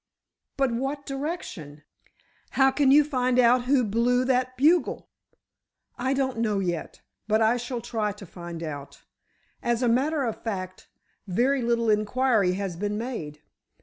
"But 0.57 0.71
what 0.71 1.05
direction? 1.05 1.83
How 2.57 2.71
can 2.71 2.89
you 2.89 3.03
find 3.03 3.37
out 3.37 3.65
who 3.65 3.83
blew 3.83 4.25
that 4.25 4.57
bugle?" 4.57 5.11
"I 5.95 6.15
don't 6.15 6.39
know 6.39 6.57
yet, 6.57 7.03
but 7.27 7.39
I 7.39 7.57
shall 7.57 7.81
try 7.81 8.11
to 8.13 8.25
find 8.25 8.63
out. 8.63 9.03
As 9.61 9.83
a 9.83 9.87
matter 9.87 10.23
of 10.23 10.41
fact 10.41 10.87
very 11.27 11.61
little 11.61 11.91
inquiry 11.91 12.53
has 12.53 12.77
been 12.77 12.97
made. 12.97 13.41